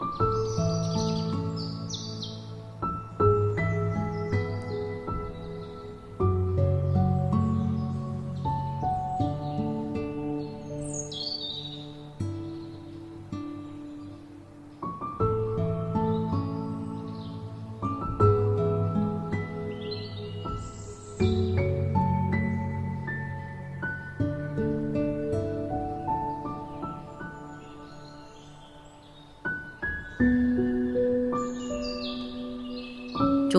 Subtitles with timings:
[0.00, 0.33] 诸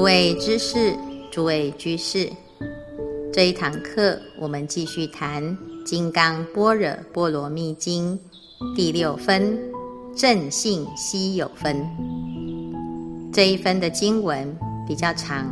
[0.05, 0.95] 位知识，
[1.31, 2.29] 诸位居士，
[3.33, 5.43] 这一堂课我们继续谈
[5.83, 8.15] 《金刚般若波罗蜜经》
[8.75, 9.57] 第六分
[10.15, 11.83] “正信稀有分”。
[13.33, 14.55] 这一分的经文
[14.87, 15.51] 比较长，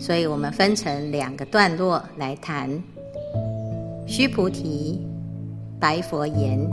[0.00, 2.70] 所以我们分成两个段落来谈。
[4.06, 5.04] 须菩提，
[5.80, 6.64] 白佛言：“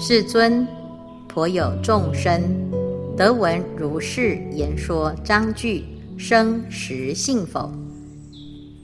[0.00, 0.66] 世尊，
[1.28, 2.42] 颇有众生。”
[3.16, 5.84] 得闻如是言说章句，
[6.18, 7.70] 生实信否？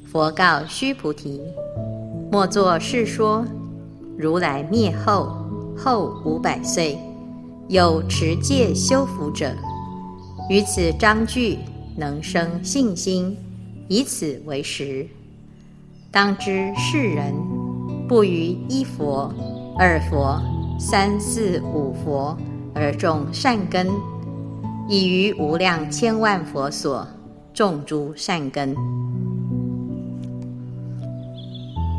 [0.05, 1.41] 佛告须菩提：
[2.31, 3.45] 莫作是说。
[4.17, 5.35] 如来灭后
[5.75, 6.97] 后五百岁，
[7.69, 9.51] 有持戒修福者，
[10.51, 11.59] 于此章句
[11.97, 13.35] 能生信心，
[13.89, 15.07] 以此为实。
[16.11, 17.33] 当知是人
[18.07, 19.33] 不于一佛、
[19.79, 20.39] 二佛、
[20.79, 22.37] 三四五佛
[22.75, 23.89] 而种善根。
[24.91, 27.07] 已于无量千万佛所
[27.55, 28.75] 种诸善根，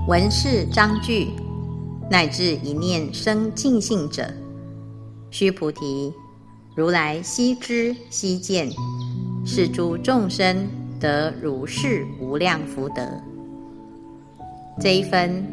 [0.09, 1.29] 闻是章句，
[2.09, 4.29] 乃至一念生净信者，
[5.29, 6.11] 须菩提，
[6.75, 8.69] 如来悉知悉见，
[9.45, 10.67] 是诸众生
[10.99, 13.07] 得如是无量福德。
[14.81, 15.45] 这一分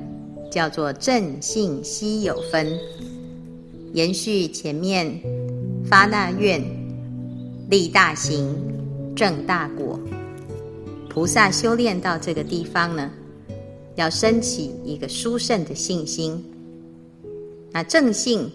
[0.50, 2.66] 叫做正性稀有分，
[3.92, 5.20] 延续前面
[5.84, 6.77] 发大愿。
[7.70, 8.56] 立大行，
[9.14, 10.00] 正大果。
[11.10, 13.10] 菩萨修炼到这个地方呢，
[13.94, 16.42] 要升起一个殊胜的信心。
[17.70, 18.50] 那正信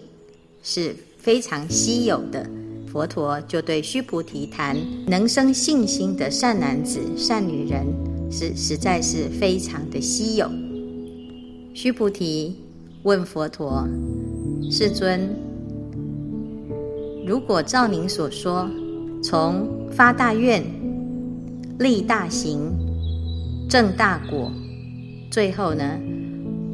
[0.64, 2.44] 是非常稀有的，
[2.88, 7.86] 佛陀就对须菩提谈：能生信心的善男子、善女人，
[8.32, 10.50] 是实在是非常的稀有。
[11.72, 12.56] 须菩提
[13.04, 13.86] 问佛陀：
[14.68, 15.28] 世尊，
[17.24, 18.68] 如果照您所说，
[19.24, 20.62] 从发大愿、
[21.78, 22.70] 立大行、
[23.70, 24.52] 证大果，
[25.30, 25.98] 最后呢，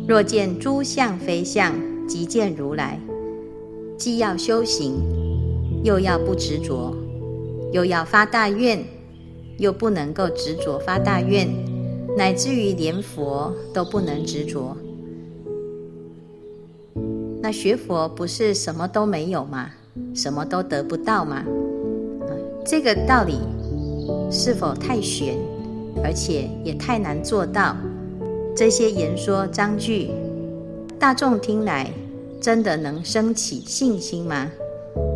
[0.09, 1.73] 若见诸相非相，
[2.09, 2.99] 即见如来。
[3.97, 4.95] 既要修行，
[5.85, 6.93] 又要不执着，
[7.71, 8.85] 又要发大愿，
[9.59, 11.47] 又不能够执着发大愿，
[12.17, 14.77] 乃至于连佛都不能执着。
[17.41, 19.71] 那学佛不是什么都没有吗？
[20.13, 21.45] 什么都得不到吗？
[22.65, 23.39] 这个道理
[24.31, 25.35] 是否太玄，
[26.05, 27.77] 而且也太难做到？
[28.55, 30.11] 这些言说章句，
[30.99, 31.91] 大众听来
[32.41, 34.51] 真的能生起信心吗？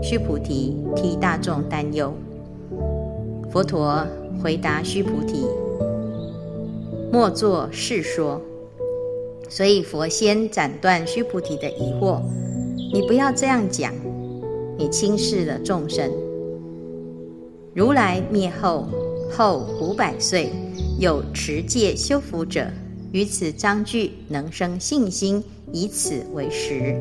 [0.03, 2.13] 须菩提替大众担忧。
[3.51, 4.07] 佛陀
[4.43, 5.47] 回答须菩提：
[7.13, 8.41] 莫作是说。
[9.49, 12.21] 所以佛先斩断须菩提的疑惑，
[12.93, 13.93] 你不要这样讲，
[14.77, 16.11] 你轻视了众生。
[17.75, 18.89] 如来灭后
[19.33, 20.53] 后五百岁，
[21.01, 22.69] 有持戒修福者，
[23.11, 25.43] 于此章句能生信心，
[25.73, 26.97] 以此为实。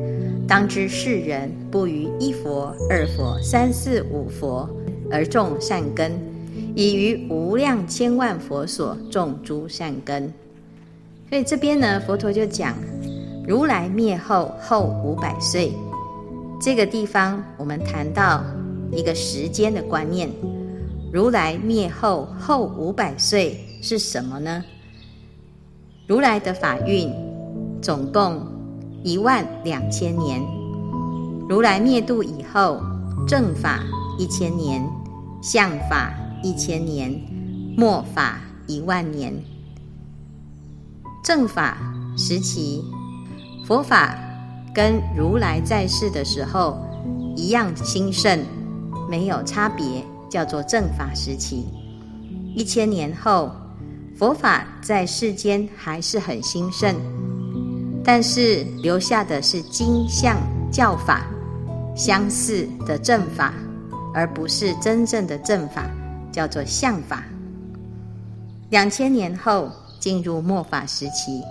[0.48, 4.68] 当知世人不于一佛、二佛、三四五佛
[5.12, 6.10] 而种善根，
[6.74, 10.32] 已于无量千万佛所种诸善根。
[11.28, 12.74] 所以这边呢，佛陀就讲，
[13.46, 15.72] 如来灭后后五百岁，
[16.60, 18.44] 这个地方我们谈到
[18.90, 20.28] 一个时间的观念。
[21.14, 24.64] 如来灭后后五百岁是什么呢？
[26.08, 27.08] 如来的法运
[27.80, 28.44] 总共
[29.04, 30.42] 一万两千年。
[31.48, 32.82] 如来灭度以后，
[33.28, 33.84] 正法
[34.18, 34.84] 一千年，
[35.40, 36.12] 相法
[36.42, 37.12] 一千年，
[37.76, 39.32] 末法一万年。
[41.22, 41.78] 正法
[42.18, 42.82] 时期，
[43.64, 44.18] 佛法
[44.74, 46.76] 跟如来在世的时候
[47.36, 48.44] 一样兴盛，
[49.08, 50.04] 没有差别。
[50.34, 51.64] 叫做正法时期，
[52.56, 53.52] 一千年后，
[54.18, 56.92] 佛法在世间还是很兴盛，
[58.02, 60.36] 但是留下的是经相
[60.72, 61.24] 教法
[61.94, 63.54] 相似的正法，
[64.12, 65.88] 而不是真正的正法，
[66.32, 67.22] 叫做相法。
[68.70, 69.70] 两千年后
[70.00, 71.42] 进入末法时期，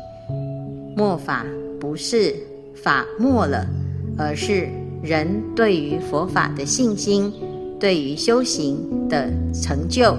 [0.98, 1.46] 末法
[1.80, 2.36] 不是
[2.84, 3.66] 法没了，
[4.18, 4.68] 而是
[5.02, 7.34] 人对于佛法的信心，
[7.84, 10.16] 对于修行的成就，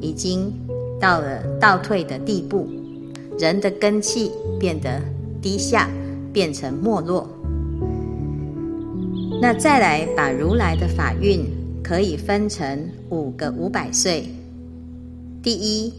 [0.00, 0.52] 已经
[1.00, 2.66] 到了倒退的地步，
[3.38, 5.00] 人的根气变得
[5.40, 5.88] 低下，
[6.32, 7.24] 变成没落。
[9.40, 11.46] 那再来把如来的法运
[11.84, 14.24] 可以分成五个五百岁。
[15.40, 15.92] 第一，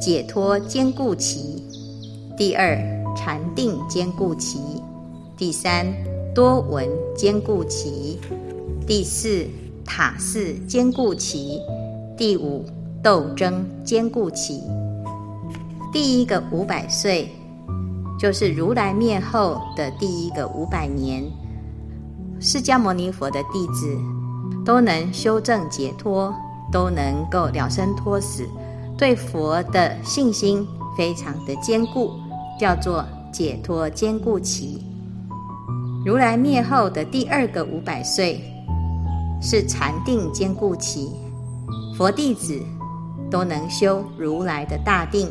[0.00, 1.60] 解脱坚固期；
[2.36, 2.78] 第二，
[3.16, 4.58] 禅定坚固期；
[5.36, 5.84] 第三，
[6.32, 8.18] 多闻坚固期；
[8.86, 9.44] 第四，
[9.84, 11.58] 塔寺坚固期；
[12.16, 12.64] 第五，
[13.02, 14.62] 斗争坚固期。
[15.92, 17.28] 第一个五百岁，
[18.18, 21.24] 就是如来灭后的第一个五百年，
[22.40, 23.96] 释迦牟尼佛的弟子
[24.64, 26.34] 都能修正解脱。
[26.70, 28.48] 都能够了生脱死，
[28.96, 32.12] 对佛的信心非常的坚固，
[32.58, 34.82] 叫做解脱坚固期。
[36.02, 38.40] 如来灭后的第二个五百岁
[39.42, 41.10] 是禅定坚固期，
[41.98, 42.58] 佛弟子
[43.30, 45.28] 都能修如来的大定，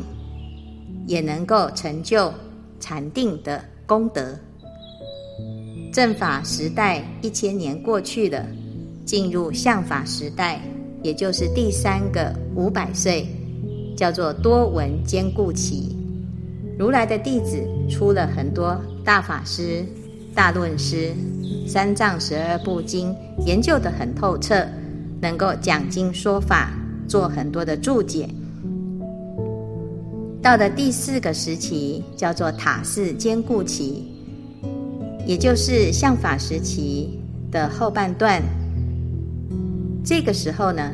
[1.06, 2.32] 也能够成就
[2.78, 4.38] 禅定的功德。
[5.92, 8.46] 正法时代一千年过去了，
[9.04, 10.60] 进入相法时代。
[11.02, 13.26] 也就是第三个五百岁，
[13.96, 15.96] 叫做多闻坚固期。
[16.78, 17.60] 如来的弟子
[17.90, 19.84] 出了很多大法师、
[20.32, 21.12] 大论师，
[21.66, 23.14] 三藏十二部经
[23.46, 24.66] 研究得很透彻，
[25.20, 26.70] 能够讲经说法，
[27.08, 28.28] 做很多的注解。
[30.42, 34.04] 到了第四个时期，叫做塔寺坚固期，
[35.24, 37.20] 也就是相法时期
[37.50, 38.42] 的后半段。
[40.04, 40.90] 这个时候呢，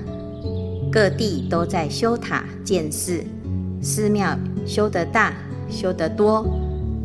[0.93, 3.25] 各地都在修塔建寺，
[3.81, 5.32] 寺庙修得大，
[5.70, 6.46] 修得多，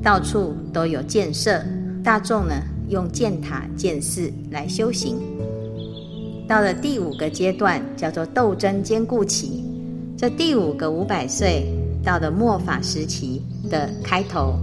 [0.01, 1.63] 到处都有建设，
[2.03, 2.53] 大众呢
[2.93, 5.17] 用建塔建寺来修行。
[6.47, 9.65] 到了第五个阶段，叫做斗争坚固期，
[10.17, 11.65] 这第五个五百岁
[12.01, 14.53] 到了末法时期的开头，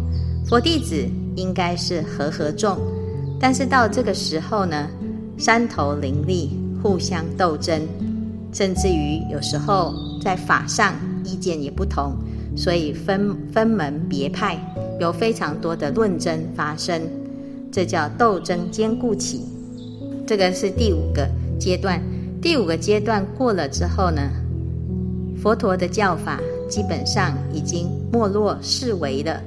[0.47, 0.97] 佛弟子
[1.37, 2.79] 应该是和合众，
[3.39, 4.89] 但是到这个时候呢，
[5.37, 6.59] 山头林立。
[6.83, 7.79] 互相斗争，
[8.55, 12.15] 甚至于有时候在法上意见也不同，
[12.57, 14.59] 所以分分门别派，
[14.99, 16.99] 有非常多的论争发生，
[17.71, 19.45] 这叫斗争坚固期。
[20.27, 21.29] 这个是第五个
[21.59, 22.03] 阶段。
[22.41, 24.23] 第五个阶段过了之后呢，
[25.43, 29.41] 佛陀的教法基本上已经没落式微了，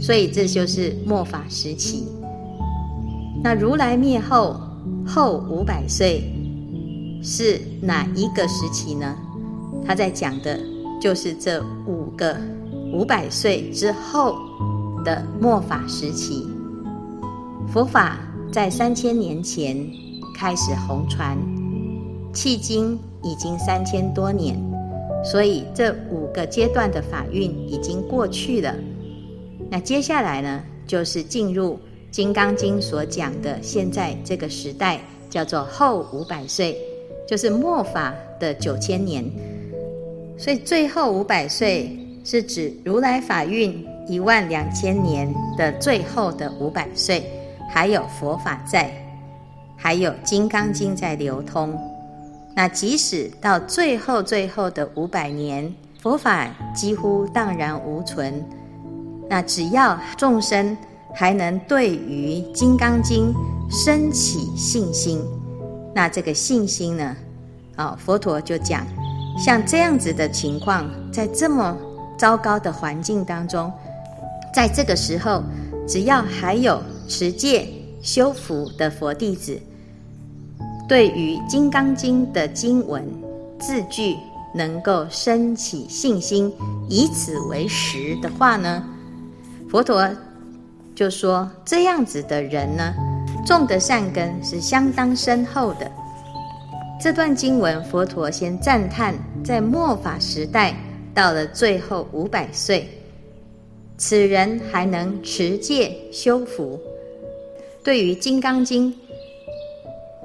[0.00, 2.08] 所以这就是末法时期。
[3.42, 4.60] 那如来灭后
[5.06, 6.30] 后五百岁。
[7.26, 9.16] 是哪一个时期呢？
[9.86, 10.60] 他在讲的，
[11.00, 12.36] 就是这五个
[12.92, 14.36] 五百岁之后
[15.06, 16.46] 的末法时期。
[17.72, 18.18] 佛法
[18.52, 19.76] 在三千年前
[20.34, 21.36] 开始红传，
[22.32, 24.56] 迄今已经三千多年，
[25.24, 28.74] 所以这五个阶段的法运已经过去了。
[29.70, 31.74] 那接下来呢，就是进入
[32.10, 36.76] 《金刚经》所讲的现在这个时代，叫做后五百岁。
[37.26, 39.24] 就是末法的九千年，
[40.36, 41.90] 所以最后五百岁
[42.22, 47.24] 是指如来法运一万两千年的最后的五百岁，
[47.70, 48.90] 还有佛法在，
[49.76, 51.78] 还有金刚经在流通。
[52.54, 58.44] 那即使到最后最后的五百年，佛法几乎荡然无存，
[59.28, 60.76] 那只要众生
[61.14, 63.34] 还能对于金刚经
[63.70, 65.20] 升起信心。
[65.94, 67.16] 那这个信心呢？
[67.76, 68.86] 啊、佛陀就讲，
[69.36, 71.76] 像这样子的情况，在这么
[72.16, 73.72] 糟糕的环境当中，
[74.54, 75.42] 在这个时候，
[75.88, 77.68] 只要还有持戒
[78.02, 79.60] 修福的佛弟子，
[80.88, 83.04] 对于《金刚经》的经文
[83.58, 84.16] 字句
[84.54, 86.52] 能够升起信心，
[86.88, 88.84] 以此为实的话呢，
[89.68, 90.08] 佛陀
[90.94, 92.94] 就说，这样子的人呢。
[93.46, 95.90] 种的善根是相当深厚的。
[96.98, 100.74] 这段经文，佛陀先赞叹，在末法时代
[101.12, 102.88] 到了最后五百岁，
[103.98, 106.80] 此人还能持戒修福。
[107.84, 108.90] 对于《金刚经》，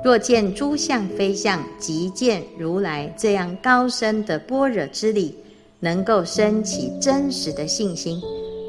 [0.01, 5.36] 若见诸相非相，即见如来这样高深的般若之理，
[5.82, 8.22] 能够生起真实的信心。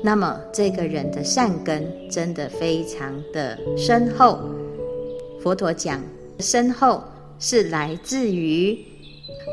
[0.02, 4.40] 那么这个人的善根真的非常的深厚。
[5.40, 6.02] 佛陀讲
[6.40, 7.00] 深厚
[7.38, 8.76] 是来自于，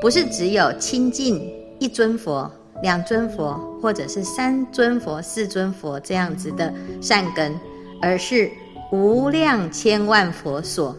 [0.01, 2.51] 不是只有亲近一尊佛、
[2.81, 7.53] 两尊佛，或者是三尊佛、四尊佛这样子的善根，
[8.01, 8.49] 而是
[8.91, 10.95] 无量千万佛所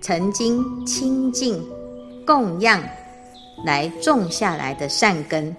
[0.00, 1.62] 曾经清净
[2.26, 2.82] 供养
[3.64, 5.54] 来种下来的善根，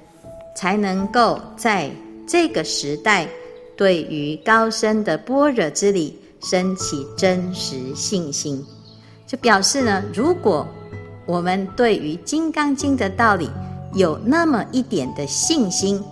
[0.56, 1.89] 才能够在
[2.27, 3.27] 这个时代
[3.75, 8.63] 对于高深的般若之理生起真实信心。
[9.25, 10.68] 就表示呢，如果
[11.25, 13.50] 我们对于《金刚经》的道理
[13.94, 16.03] 有那么一点的信心，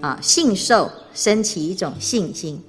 [0.00, 2.62] 啊，信受，升起一种信心，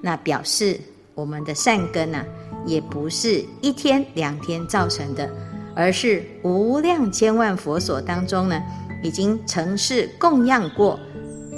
[0.00, 0.80] 那表示
[1.20, 2.24] 我们的善根啊，
[2.64, 5.28] 也不是一天两天造成的，
[5.74, 8.58] 而是无量千万佛所当中呢，
[9.02, 10.98] 已经曾是供养过、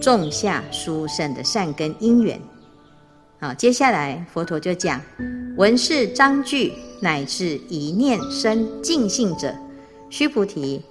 [0.00, 2.40] 种下殊胜的善根因缘。
[3.38, 5.00] 好，接下来佛陀就讲：
[5.56, 9.54] 闻是章句，乃至一念生净信者，
[10.10, 10.82] 须菩提。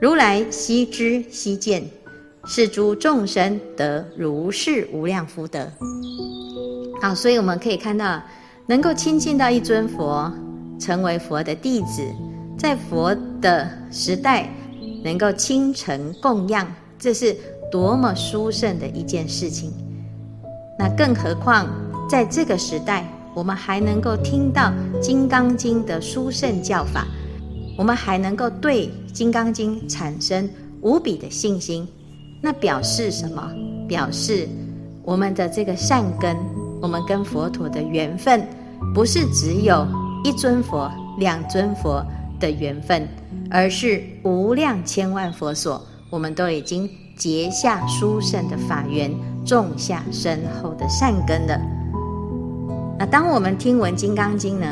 [0.00, 1.86] 如来悉知悉见，
[2.46, 5.66] 是诸众生得如是无量福德。
[7.00, 8.22] 好，所以我们可以看到，
[8.66, 10.32] 能够亲近到一尊佛，
[10.78, 12.02] 成为佛的弟子，
[12.58, 14.48] 在佛的时代
[15.02, 16.66] 能够亲承供养，
[16.98, 17.36] 这是
[17.70, 19.72] 多么殊胜的一件事情。
[20.78, 21.66] 那更何况
[22.08, 27.06] 在这个时代，我们还能够听到《金刚经》的殊胜教法。
[27.76, 30.48] 我们还能够对《金刚经》产生
[30.80, 31.86] 无比的信心，
[32.44, 33.50] 那表示什么？
[33.88, 34.46] 表示
[35.02, 36.36] 我们的这个善根，
[36.82, 38.46] 我们跟佛陀的缘分，
[38.94, 39.86] 不是只有
[40.24, 42.04] 一尊佛、两尊佛
[42.38, 43.08] 的缘分，
[43.50, 46.86] 而是无量千万佛所，我们都已经
[47.16, 49.10] 结下殊胜的法缘，
[49.46, 51.58] 种下深厚的善根了。
[52.98, 54.66] 那当我们听闻《金刚经》呢？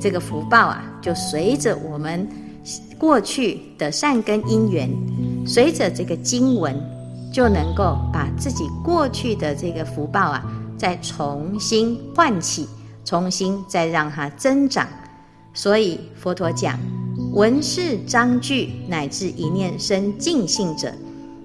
[0.00, 2.28] 这个福报啊，就随着我们
[2.98, 4.90] 过去的善根因缘，
[5.46, 6.76] 随着这个经文，
[7.36, 10.42] 就能够把自己过去的这个福报啊，
[10.78, 12.66] 再重新唤起，
[13.04, 14.88] 重新再让它增长。
[15.52, 16.78] 所以佛陀讲，
[17.34, 20.90] 闻是章句，乃至一念生净信者，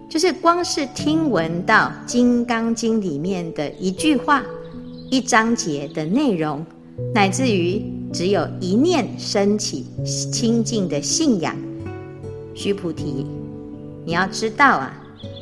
[0.09, 4.41] 就是光是听闻到《金刚经》里面的一句话、
[5.09, 6.65] 一章节的内容，
[7.13, 7.83] 乃至于。
[8.13, 11.55] 只有一念升起清净的信仰，
[12.53, 13.25] 须菩提，
[14.05, 15.00] 你要知道啊，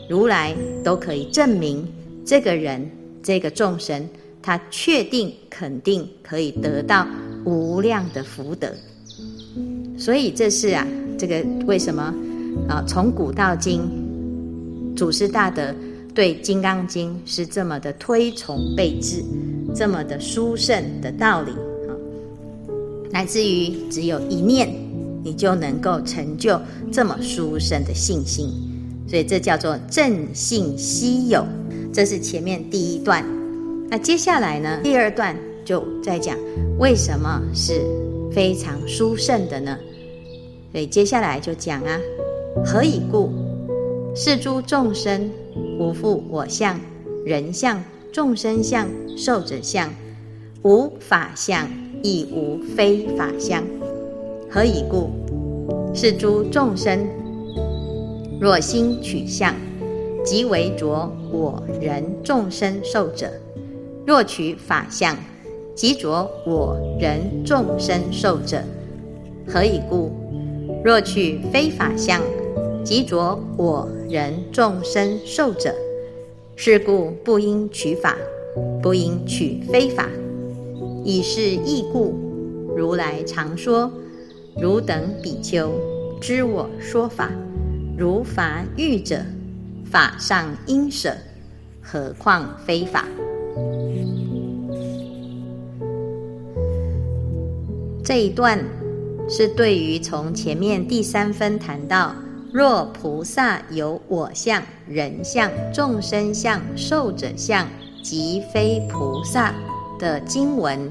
[0.09, 1.87] 如来都可以证明
[2.25, 2.89] 这个人、
[3.21, 4.09] 这个众生，
[4.41, 7.07] 他确定、肯定可以得到
[7.45, 8.67] 无量的福德。
[9.95, 10.87] 所以这是啊，
[11.17, 12.11] 这个为什么
[12.67, 12.83] 啊？
[12.87, 13.81] 从古到今，
[14.95, 15.75] 祖师大德
[16.15, 19.23] 对《金刚经》是这么的推崇备至，
[19.75, 21.93] 这么的殊胜的道理啊。
[23.11, 24.73] 乃至于只有一念，
[25.23, 26.59] 你就能够成就
[26.91, 28.49] 这么殊胜的信心，
[29.09, 31.45] 所以这叫做正信稀有。
[31.91, 33.25] 这是前面第一段。
[33.89, 34.79] 那接下来呢？
[34.83, 35.35] 第二段
[35.65, 36.37] 就在讲
[36.77, 37.81] 为什么是
[38.31, 39.77] 非常殊胜的呢？
[40.71, 41.99] 所以接下来就讲啊，
[42.63, 43.31] 何以故？
[44.15, 45.29] 是诸众生
[45.79, 46.79] 无复我相、
[47.25, 48.87] 人相、众生相、
[49.17, 49.91] 寿者相，
[50.63, 51.67] 无法相。
[52.01, 53.61] 亦无非法相，
[54.49, 55.09] 何以故？
[55.93, 57.05] 是诸众生
[58.39, 59.53] 若心取相，
[60.23, 63.27] 即为着我人众生寿者；
[64.05, 65.17] 若取法相，
[65.75, 68.61] 即着我人众生寿者。
[69.45, 70.11] 何以故？
[70.85, 72.21] 若取非法相，
[72.81, 75.75] 即着我人众生寿者。
[76.55, 78.15] 是故不应取法，
[78.81, 80.07] 不应取非法。
[81.03, 82.13] 以是义故，
[82.75, 83.91] 如来常说：
[84.61, 85.71] 汝等比丘，
[86.21, 87.31] 知我说法，
[87.99, 89.21] 如法喻者，
[89.83, 91.13] 法上应舍，
[91.81, 93.03] 何况非法？
[98.01, 98.57] 这一段
[99.27, 102.15] 是对于从前面第三分谈到，
[102.53, 107.67] 若菩萨有我相、人相、众生相、寿者相，
[108.01, 109.53] 即非菩萨。
[109.99, 110.89] 的经文，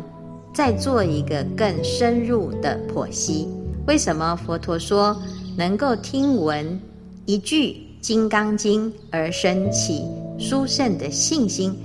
[0.52, 3.48] 再做一个更深入的剖析。
[3.86, 5.16] 为什么佛陀说
[5.56, 6.78] 能够听闻
[7.28, 10.02] 一句《金刚经》而生起
[10.38, 11.76] 殊胜的信心？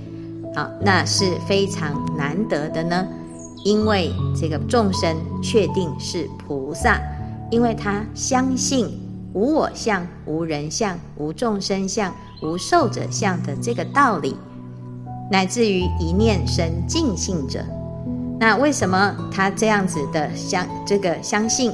[0.54, 3.06] 好，那是非常难得的呢。
[3.62, 6.98] 因为这个众生确定是菩萨，
[7.50, 8.88] 因为他相信
[9.34, 12.10] 无我相、无人相、无众生相、
[12.40, 14.34] 无寿者相的这个道理。
[15.30, 17.62] 乃至于一念生净信者，
[18.40, 21.70] 那为什么他这样子的相这个相信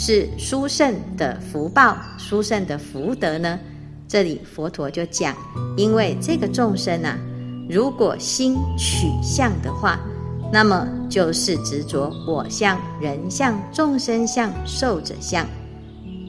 [0.00, 3.58] 是殊胜的福报、殊胜的福德呢？
[4.06, 5.36] 这里佛陀就讲，
[5.76, 7.18] 因为这个众生啊，
[7.68, 9.98] 如果心取相的话，
[10.52, 15.44] 那么就是执着我相、人相、众生相、寿者相。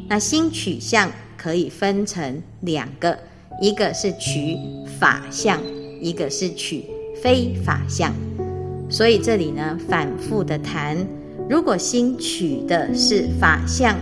[0.08, 1.08] 那心取相
[1.38, 3.16] 可以分成两个，
[3.62, 4.58] 一个是取
[5.00, 5.62] 法相，
[6.02, 6.84] 一个是取
[7.22, 8.12] 非法相。
[8.90, 10.98] 所以这里呢，反复的谈，
[11.50, 13.98] 如果心取的是法相，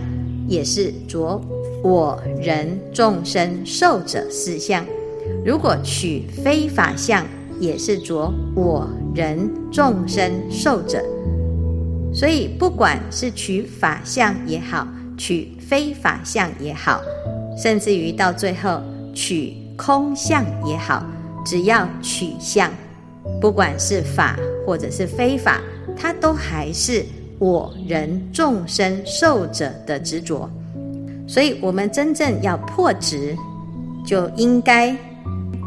[0.46, 1.40] 也是着
[1.82, 4.84] 我、人、众生、寿者四相；
[5.42, 7.24] 如果取非法相，
[7.58, 11.02] 也是着我、人、众生、寿者，
[12.12, 14.86] 所以不管是取法相也好，
[15.16, 17.00] 取非法相也好，
[17.56, 18.82] 甚至于到最后
[19.14, 21.02] 取空相也好，
[21.46, 22.70] 只要取相，
[23.40, 25.62] 不管是法或者是非法，
[25.96, 27.04] 它都还是
[27.38, 30.48] 我、人、众生、寿者的执着。
[31.26, 33.36] 所以，我们真正要破执，
[34.06, 34.96] 就应该。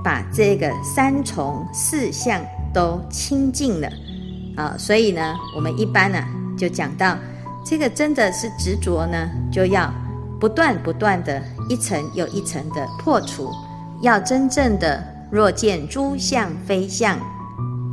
[0.04, 2.42] 把这个三重四相
[2.74, 3.88] 都清净了
[4.58, 6.18] 啊，所以呢，我们一般呢
[6.58, 7.16] 就讲到
[7.64, 9.94] 这个真的是执着呢，就要
[10.40, 13.52] 不断不断的一层又一层的破除。
[14.02, 17.20] 要真正的若见诸相非相，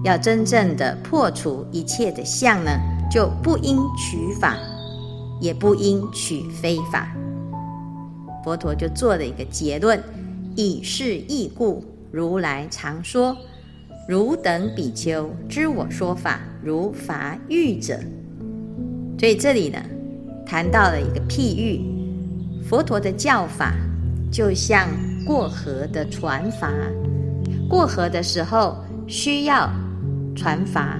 [0.02, 2.70] 要真正的破除一切的相呢，
[3.10, 4.56] 就不应取法，
[5.40, 7.08] 也不应取非法。
[8.44, 10.02] 佛陀就做了一个结论：
[10.54, 11.84] 以是义故。
[12.10, 13.36] 如来常说
[14.08, 17.98] ：“汝等比丘知我说法，如筏喻者。”
[19.20, 19.78] 所以这里呢，
[20.46, 21.82] 谈到了一个譬喻，
[22.64, 23.74] 佛陀的教法
[24.32, 24.88] 就像
[25.26, 26.70] 过河的船筏。
[27.68, 29.70] 过河的时候需要
[30.34, 30.96] 船筏，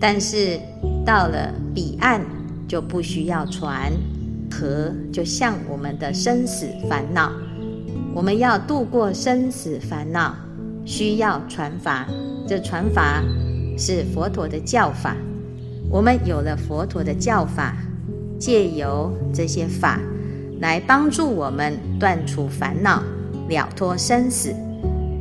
[0.00, 0.58] 但是
[1.06, 2.20] 到了彼岸
[2.68, 3.92] 就不需要船。
[4.50, 7.30] 河就像我们的生死烦恼。
[8.14, 10.34] 我们要度过生死烦恼，
[10.86, 12.06] 需要船筏。
[12.48, 13.22] 这船筏
[13.78, 15.14] 是佛陀的教法。
[15.90, 17.76] 我们有了佛陀的教法，
[18.38, 20.00] 借由这些法
[20.58, 23.02] 来帮助我们断除烦恼，
[23.48, 24.54] 了脱生死。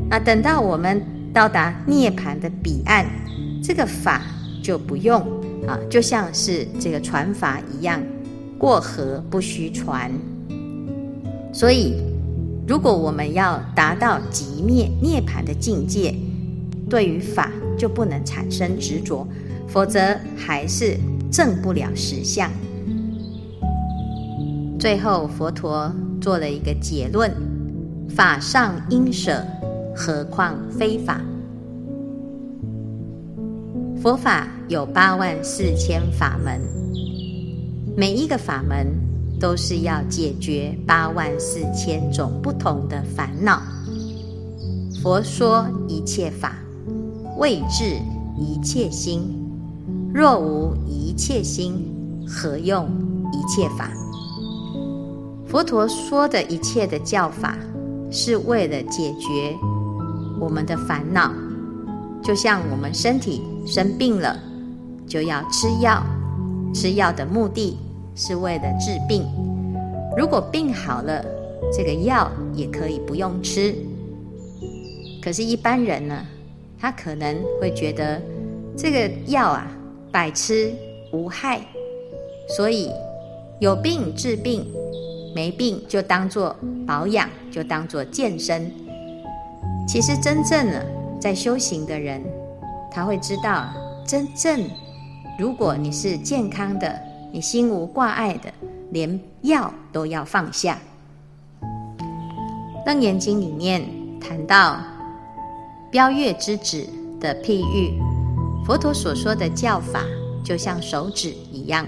[0.09, 1.01] 那等到我们
[1.33, 3.05] 到达涅槃的彼岸，
[3.61, 4.21] 这个法
[4.63, 5.34] 就不用
[5.67, 8.01] 啊，就像是这个船筏一样，
[8.57, 10.11] 过河不需船。
[11.53, 11.95] 所以。
[12.67, 16.15] 如果我们要达到极灭涅槃的境界，
[16.89, 19.27] 对于法就不能产生执着，
[19.67, 20.97] 否则还是
[21.31, 22.49] 证不了实相。
[24.79, 27.31] 最后，佛陀做了一个结论：
[28.09, 29.45] 法上应舍，
[29.95, 31.21] 何况非法？
[34.05, 36.61] 佛法有八万四千法门，
[37.97, 38.85] 每一个法门。
[39.37, 43.61] 都是要解决八万四千种不同的烦恼。
[45.01, 46.55] 佛说一切法，
[47.37, 47.97] 为治
[48.37, 49.27] 一切心。
[50.13, 51.73] 若无一切心，
[52.25, 52.87] 何用
[53.33, 53.89] 一切法？
[55.45, 57.57] 佛陀说的一切的教法，
[58.09, 59.53] 是为了解决
[60.39, 61.33] 我们的烦恼。
[62.25, 64.37] 就像我们身体生病了，
[65.07, 66.03] 就要吃药，
[66.73, 67.77] 吃药的目的。
[68.17, 69.25] 是为了治病。
[70.17, 71.21] 如果病好了，
[71.73, 73.75] 这个药也可以不用吃。
[75.21, 76.25] 可是，一般人呢，
[76.79, 78.21] 他可能会觉得
[78.77, 79.69] 这个药啊，
[80.13, 80.73] 百吃
[81.11, 81.59] 无害，
[82.55, 82.89] 所以
[83.59, 84.65] 有病治病，
[85.35, 86.55] 没病就当做
[86.87, 88.71] 保养，就当做健身。
[89.85, 90.81] 其实，真正呢，
[91.25, 92.21] 在修行的人，
[92.91, 93.73] 他会知道，
[94.05, 94.69] 真正
[95.39, 97.01] 如果你是健康的。
[97.31, 98.53] 你心无挂碍的，
[98.91, 100.77] 连药都要放下。
[102.85, 103.89] 《楞严经》里面
[104.21, 104.79] 谈到
[105.89, 106.87] 标月之指
[107.19, 107.99] 的譬喻，
[108.63, 110.03] 佛陀所说的教法
[110.43, 111.87] 就像手指一样。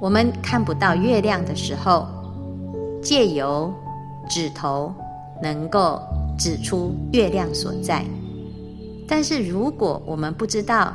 [0.00, 2.06] 我们看不到月亮的时候，
[3.02, 3.74] 借由
[4.28, 4.94] 指头
[5.42, 6.00] 能够
[6.38, 8.04] 指出月亮所在。
[9.06, 10.94] 但是如果我们不知道，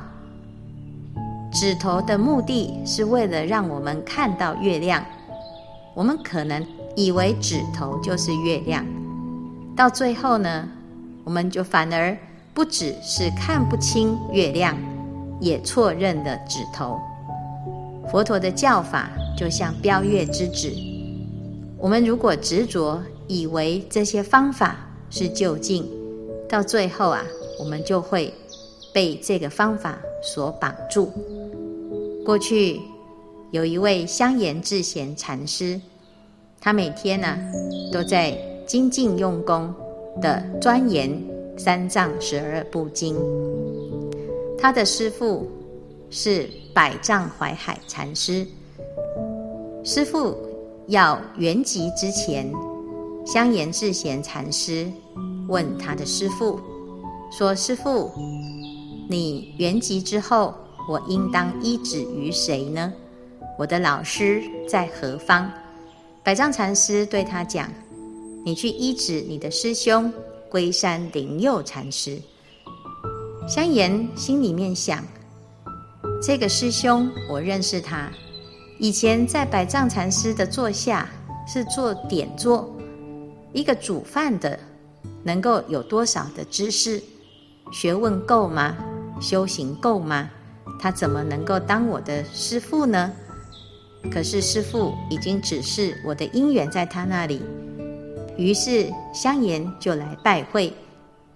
[1.52, 5.04] 指头的目的是为了让我们看到月亮，
[5.94, 8.86] 我们可能以为指头就是月亮，
[9.76, 10.68] 到最后呢，
[11.24, 12.18] 我们就反而
[12.54, 14.78] 不只是看不清月亮，
[15.40, 17.00] 也错认了指头。
[18.12, 20.74] 佛陀的教法就像标月之指，
[21.78, 24.76] 我们如果执着以为这些方法
[25.10, 25.90] 是就近，
[26.48, 27.26] 到最后啊，
[27.60, 28.34] 我们就会
[28.94, 31.12] 被这个方法所绑住。
[32.26, 32.80] 过去
[33.52, 35.80] 有一位香严智贤禅师，
[36.62, 37.38] 他每天呢
[37.92, 39.74] 都在精进用功
[40.22, 41.12] 的钻研
[41.58, 43.16] 三藏十二部经。
[44.60, 45.50] 他的师父
[46.12, 48.46] 是百丈怀海禅师。
[49.84, 50.38] 师父
[50.88, 52.52] 要圆寂之前，
[53.26, 54.92] 香严智贤禅师
[55.48, 56.60] 问他的师父
[57.32, 58.12] 说：“师父，
[59.08, 60.56] 你圆寂之后，
[60.88, 62.92] 我应当依止于谁呢？
[63.58, 65.52] 我的老师在何方？”
[66.24, 67.70] 百丈禅师对他讲
[68.44, 70.12] ：“你去依止你的师兄
[70.50, 72.20] 龟山灵佑禅师。”
[73.48, 75.04] 香严心里面想
[76.22, 78.10] ：“这个师兄，我认识他。
[78.80, 81.10] 以前在百丈禅师的座下
[81.48, 82.70] 是做点座，
[83.54, 84.60] 一个煮饭的，
[85.24, 87.02] 能够有多少的知识、
[87.72, 88.76] 学问够吗？
[89.20, 90.30] 修行够吗？
[90.80, 93.12] 他怎么能够当我的师父呢？”
[94.10, 97.42] 可是师父已经指示我的因缘在他那里，
[98.38, 100.72] 于是香严就来拜会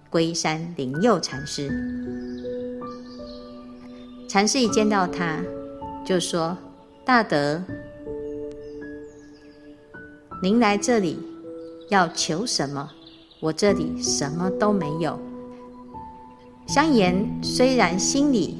[0.08, 1.68] 龟山灵佑禅师。
[4.26, 5.38] 禅师一见到他，
[6.06, 6.56] 就说
[7.04, 7.62] ：“大德，
[10.42, 11.18] 您来这里
[11.90, 12.90] 要求什么？
[13.40, 15.18] 我这里什么都没有。”
[16.66, 18.56] 香严虽然心里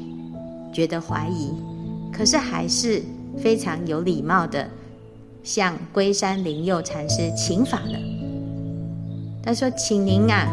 [0.73, 1.53] 觉得怀疑，
[2.13, 3.03] 可是还是。
[3.37, 4.71] 非常有礼貌的
[5.43, 7.99] 向龟山灵佑禅师请法了。
[9.43, 10.47] 他说：“请您啊，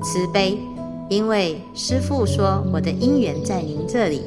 [0.00, 0.56] 慈悲，
[1.10, 4.22] 因为师父说我的因缘在您这里，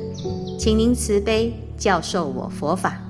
[0.60, 3.02] 请您慈悲教授我佛法。”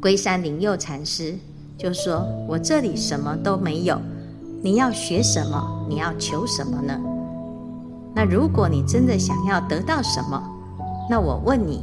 [0.00, 1.34] 龟山灵佑禅师
[1.82, 4.00] 就说：“我这里什么都没有，
[4.62, 5.84] 你要学什么？
[5.88, 6.96] 你要求什么呢？
[8.14, 10.40] 那如果你真的想要得到什么，
[11.10, 11.82] 那我问你。”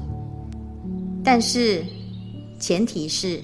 [1.21, 1.83] 但是，
[2.61, 3.41] 前提是，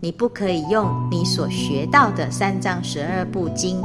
[0.00, 3.80] 你不可以用你所学到的三藏十二部经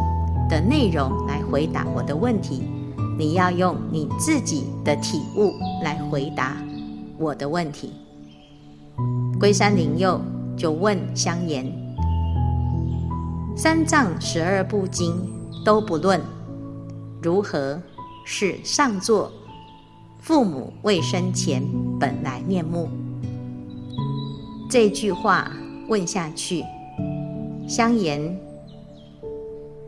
[0.50, 2.64] 的内容来回答我的问题，
[3.18, 6.58] 你要用你自己的体悟来回答
[7.18, 7.94] 我的问题。
[9.40, 10.20] 龟山灵佑
[10.58, 11.66] 就问香严：
[13.56, 15.14] 三藏十二部经
[15.66, 16.20] 都不论，
[17.22, 17.82] 如何
[18.26, 19.32] 是上座？
[20.20, 21.62] 父母未生前
[22.00, 22.88] 本来面目，
[24.70, 25.52] 这句话
[25.90, 26.64] 问下去，
[27.68, 28.40] 香严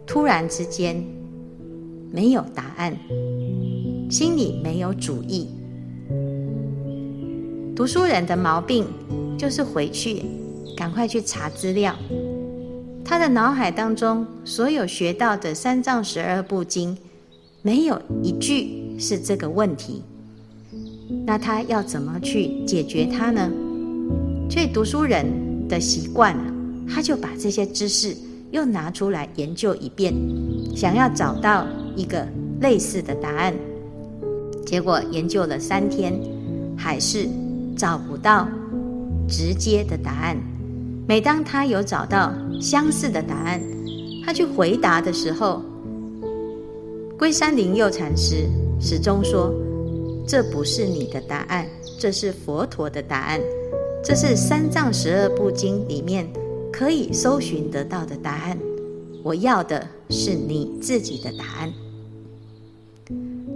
[0.06, 1.02] 突然之间
[2.12, 2.98] 没有答案，
[4.10, 5.48] 心里没有主意。
[7.74, 8.86] 读书人的毛病
[9.38, 10.24] 就是回去
[10.76, 11.96] 赶快去查资料，
[13.04, 16.98] 他的脑海当中所有学到的三藏十二部经，
[17.62, 20.04] 没有一句是这个问题。
[21.26, 23.50] 那他要怎么去解决它呢？
[24.50, 25.26] 所以读书人
[25.68, 26.54] 的习惯啊，
[26.90, 28.16] 他就把这些知识
[28.52, 30.14] 又拿出来研究一遍，
[30.76, 32.28] 想要找到一个
[32.60, 33.54] 类似的答案。
[34.66, 36.14] 结果研究了三天，
[36.76, 37.28] 还是
[37.78, 38.48] 找不到
[39.28, 40.38] 直接的答案。
[41.08, 43.62] 每当他有找到相似的答案，
[44.26, 45.62] 他去回答的时候，
[47.18, 48.48] 龟山灵佑禅师
[48.80, 49.54] 始终说。
[50.28, 51.68] 这不是你的答案，
[52.00, 53.40] 这是佛陀的答案，
[54.04, 56.28] 这是三藏十二部经里面
[56.74, 58.58] 可以搜寻得到的答案。
[59.22, 61.72] 我要的是你自己的答案。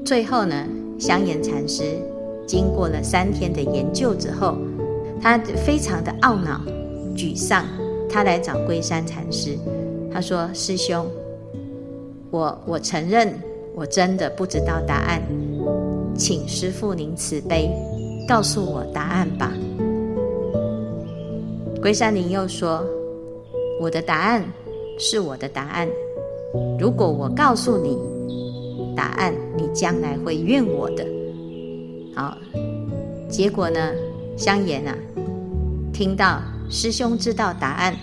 [0.05, 0.67] 最后呢，
[0.99, 1.97] 香严禅师
[2.45, 4.55] 经过了三天的研究之后，
[5.19, 6.61] 他非常的懊恼、
[7.19, 7.65] 沮丧，
[8.09, 9.57] 他来找龟山禅师，
[10.09, 11.05] 他说：“师兄，
[12.31, 13.33] 我我承认，
[13.75, 15.21] 我真的不知道答案。”
[16.15, 17.69] 请师父您慈悲，
[18.25, 19.51] 告诉我答案吧。
[21.81, 22.81] 龟山灵佑说
[23.81, 24.41] ：“我的答案
[24.97, 25.89] 是我的答案。
[26.79, 27.97] 如果我告诉你
[28.95, 31.05] 答案，你将来会怨我的。”
[32.15, 32.37] 好，
[33.27, 33.91] 结果呢？
[34.37, 34.95] 香严啊，
[35.91, 37.95] 听到师兄知道答案，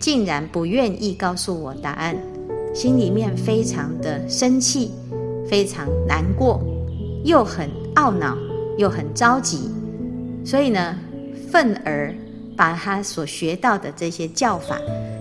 [0.00, 2.16] 竟然不愿意告诉我答案，
[2.74, 4.90] 心里面非常的生气，
[5.48, 6.60] 非常难过。
[7.24, 8.36] 又很懊恼，
[8.76, 9.70] 又很着急，
[10.44, 10.98] 所以呢，
[11.48, 12.12] 愤而
[12.56, 14.76] 把他所学到的这些教法，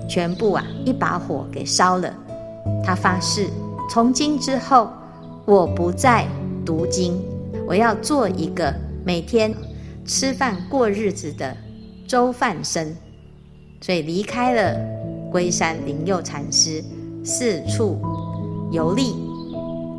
[0.09, 2.11] 全部啊一把火给烧了。
[2.83, 3.47] 他发誓，
[3.91, 4.89] 从今之后，
[5.45, 6.25] 我不再
[6.65, 7.21] 读经，
[7.67, 8.73] 我要做一个
[9.05, 9.53] 每天
[10.03, 11.55] 吃饭过日子的
[12.11, 12.93] 周范生。
[13.79, 14.77] 所以离开了
[15.31, 16.83] 龟山灵佑禅师，
[17.23, 18.01] 四处
[18.69, 19.15] 游历，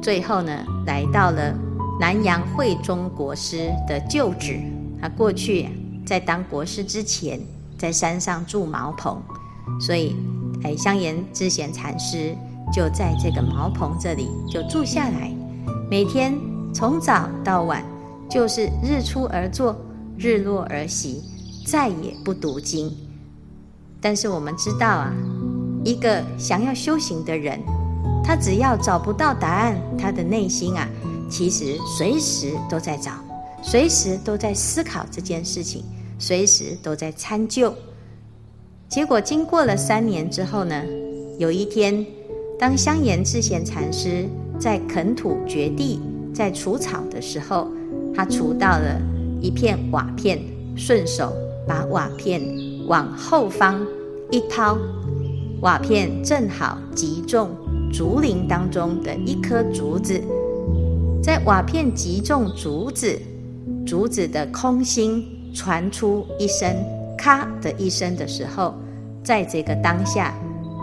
[0.03, 0.53] 最后呢，
[0.85, 1.55] 来到了。
[1.98, 4.59] 南阳慧忠国师的旧址，
[5.01, 5.68] 他过去
[6.05, 7.40] 在当国师之前，
[7.79, 9.22] 在山上住茅棚，
[9.81, 10.14] 所以
[10.64, 12.35] 哎，香严智贤禅师
[12.72, 15.33] 就在这个茅棚这里就住下来，
[15.88, 16.35] 每天
[16.75, 17.83] 从早到晚
[18.29, 19.77] 就是日出而作，
[20.18, 21.22] 日落而息，
[21.64, 22.90] 再也不读经。
[24.01, 25.12] 但是我们知道啊，
[25.85, 27.61] 一个想要修行的人，
[28.25, 30.88] 他只要找不到答案，他的内心啊，
[31.31, 33.12] 其实随时都在找，
[33.62, 35.85] 随时都在思考这件事情，
[36.18, 37.72] 随时都在参究。
[38.88, 40.83] 结果经过了三年之后呢，
[41.38, 42.05] 有一天，
[42.59, 46.01] 当香严智贤禅师在垦土掘地、
[46.35, 47.70] 在除草的时候，
[48.14, 49.01] 他除到了
[49.40, 50.38] 一片瓦片，
[50.77, 51.33] 顺手
[51.66, 52.42] 把瓦片
[52.87, 53.87] 往后方
[54.31, 54.79] 一抛，
[55.61, 57.51] 瓦片正好击中
[57.92, 60.20] 竹林当中的一颗竹子，
[61.22, 63.20] 在瓦片击中竹子，
[63.87, 66.75] 竹子的空心传出一声
[67.18, 68.75] “咔”的一声的时候。
[69.25, 70.35] 在这个当下，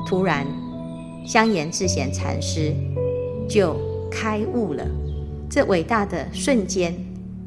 [0.07, 0.47] 突然，
[1.27, 2.73] 香严智贤禅师
[3.49, 3.75] 就
[4.09, 4.87] 开悟了。
[5.49, 6.95] 这伟大的瞬间，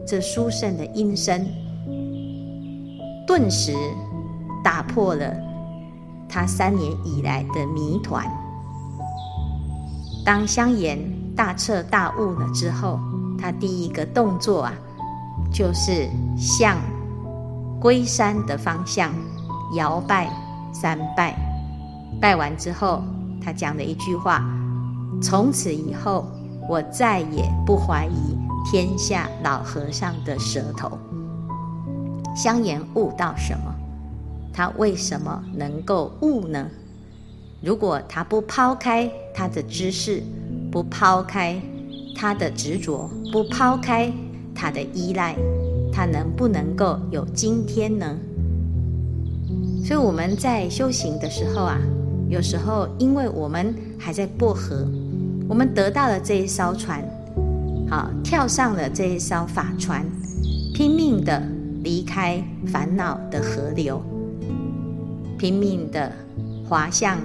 [0.06, 1.48] 这殊胜的音声，
[3.26, 3.72] 顿时
[4.62, 5.34] 打破了
[6.28, 8.26] 他三年以来的谜团。
[10.24, 10.98] 当香严
[11.34, 12.98] 大彻大悟了之后，
[13.38, 14.72] 他第一个动作啊，
[15.52, 16.76] 就是向
[17.80, 19.12] 龟山的方向
[19.76, 20.30] 摇拜。
[20.74, 21.36] 三拜，
[22.18, 23.02] 拜完之后，
[23.44, 24.42] 他讲了一句话
[25.20, 26.26] ：“从此以后，
[26.66, 30.90] 我再也不怀疑天下老和尚的舌头。”
[32.34, 33.74] 香严悟到什么？
[34.52, 36.68] 他为什么能够悟呢？
[37.62, 40.22] 如果他不抛开他的知识，
[40.70, 41.60] 不抛开
[42.14, 44.12] 他的执着，不抛开
[44.54, 45.36] 他的依赖，
[45.92, 48.16] 他能不能够有今天呢？
[49.84, 51.78] 所以我们在修行的时候啊，
[52.28, 54.86] 有时候因为我们还在过河，
[55.48, 57.02] 我们得到了这一艘船，
[57.88, 60.04] 好，跳上了这一艘法船，
[60.74, 61.42] 拼命的
[61.82, 64.02] 离开烦恼的河流，
[65.38, 66.12] 拼命的
[66.68, 67.18] 划向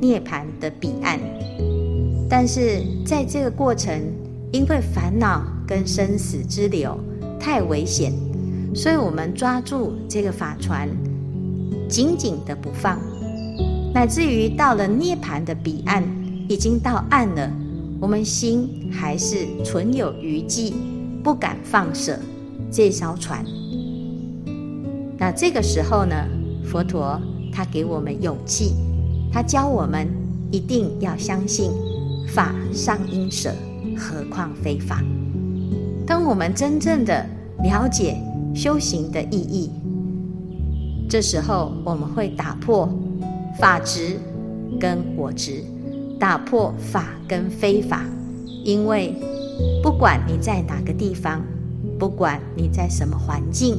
[0.00, 1.18] 涅槃的彼岸。
[2.28, 4.00] 但是在这个过程，
[4.52, 6.98] 因为烦恼跟生死之流
[7.38, 8.12] 太危险，
[8.74, 10.88] 所以我们抓住这个法船。
[11.88, 12.98] 紧紧的不放，
[13.94, 16.02] 乃至于到了涅槃的彼岸，
[16.48, 17.50] 已经到岸了，
[18.00, 20.74] 我们心还是存有余悸，
[21.22, 22.18] 不敢放舍
[22.70, 23.44] 这艘船。
[25.18, 26.14] 那这个时候呢，
[26.64, 27.20] 佛陀
[27.52, 28.74] 他给我们勇气，
[29.32, 30.08] 他教我们
[30.50, 31.70] 一定要相信
[32.28, 33.52] 法上应舍，
[33.96, 35.02] 何况非法。
[36.06, 37.24] 当我们真正的
[37.62, 38.16] 了解
[38.54, 39.70] 修行的意义。
[41.08, 42.88] 这时候，我们会打破
[43.60, 44.18] 法执
[44.80, 45.62] 跟我执，
[46.18, 48.04] 打破法跟非法。
[48.64, 49.14] 因为
[49.82, 51.42] 不管你在哪个地方，
[51.98, 53.76] 不管你在什么环境，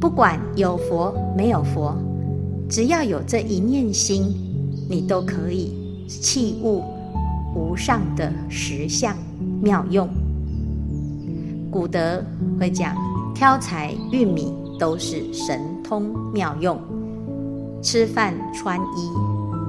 [0.00, 1.94] 不管有佛没有佛，
[2.70, 4.34] 只要有这一念心，
[4.88, 6.82] 你都可以契悟
[7.54, 9.14] 无上的实相
[9.60, 10.08] 妙用。
[11.70, 12.24] 古德
[12.58, 12.96] 会讲，
[13.34, 16.80] 挑柴运米都是神通妙用，
[17.82, 19.10] 吃饭穿衣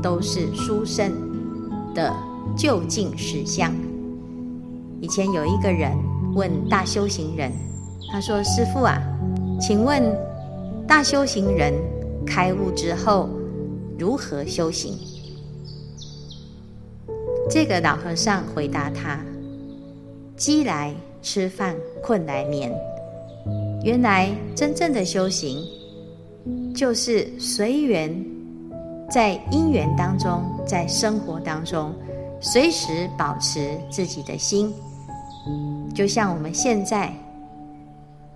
[0.01, 1.11] 都是殊生
[1.93, 2.11] 的
[2.55, 3.69] 究竟实相。
[5.01, 5.91] 以前有一个人
[6.33, 7.51] 问大修行人，
[8.11, 8.97] 他说：“师父啊，
[9.61, 10.03] 请问
[10.87, 11.71] 大修行人
[12.25, 13.29] 开悟之后
[13.97, 14.97] 如何修行？”
[17.47, 19.23] 这个老和尚回答他
[20.35, 22.73] ：“饥来吃饭，困来眠。
[23.83, 25.63] 原来真正的修行。”
[26.73, 28.25] 就是随缘，
[29.11, 31.93] 在因缘当中，在生活当中，
[32.39, 34.73] 随时保持自己的心。
[35.93, 37.13] 就像我们现在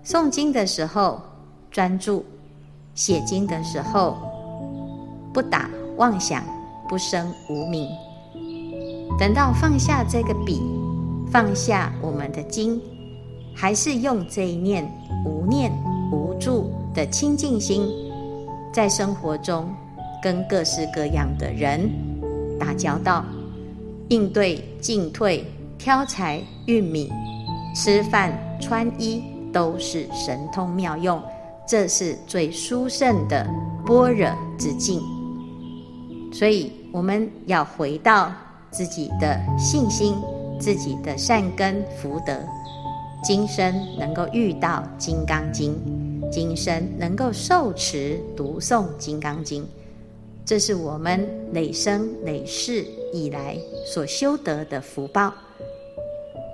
[0.05, 1.19] 诵经的时候
[1.71, 2.23] 专注，
[2.93, 4.15] 写经的时候
[5.33, 6.43] 不打妄想，
[6.87, 7.89] 不生无明。
[9.17, 10.61] 等到放下这个笔，
[11.31, 12.79] 放下我们的经，
[13.55, 14.87] 还是用这一念
[15.25, 15.71] 无念
[16.11, 17.87] 无住的清净心。
[18.71, 19.67] 在生活中，
[20.21, 21.89] 跟各式各样的人
[22.59, 23.25] 打交道，
[24.09, 25.43] 应对进退、
[25.79, 27.11] 挑柴运米、
[27.73, 29.23] 吃饭穿衣，
[29.55, 31.23] 都是神通妙用。
[31.65, 33.47] 这是最殊胜的
[33.85, 35.01] 般若之境。
[36.33, 38.29] 所以，我们要回到
[38.69, 40.15] 自己的信心、
[40.59, 42.37] 自己的善根福德，
[43.23, 45.73] 今生能够遇到《金刚经》。
[46.29, 49.63] 今生能够受持读诵《金刚经》，
[50.43, 55.33] 这是我们累生累世以来所修得的福报。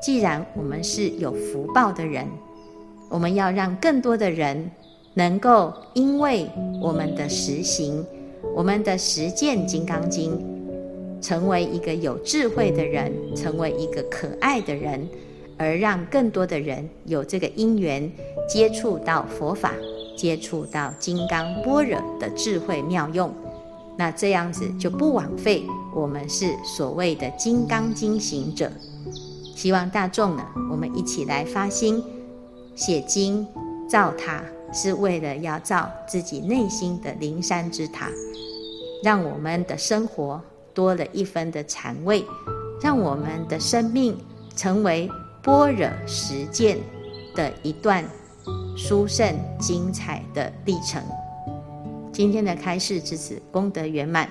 [0.01, 2.27] 既然我们是有福报的人，
[3.11, 4.71] 我们要让更多的人
[5.13, 6.49] 能够因为
[6.81, 8.03] 我们的实行、
[8.55, 10.39] 我们的实践《金刚经》，
[11.21, 15.05] 成为一个有智慧的人，成为一个可爱的人，
[15.57, 18.09] 而让更多的人有这个因缘
[18.47, 19.73] 接触到佛法，
[20.15, 23.29] 接触到金刚般若的智慧妙用。
[23.97, 28.71] 那这样子就不枉费我们是所谓的金刚经行者。
[29.53, 32.01] 希望大众呢，我们一起来发心
[32.75, 33.47] 写经
[33.89, 38.09] 造塔，是为了要造自己内心的灵山之塔，
[39.03, 40.41] 让我们的生活
[40.73, 42.25] 多了一分的禅味，
[42.81, 44.17] 让我们的生命
[44.55, 45.09] 成为
[45.43, 46.77] 般若实践
[47.35, 48.03] 的一段
[48.77, 51.01] 殊胜精彩的历程。
[52.11, 54.29] 今天的开示至此功德圆满。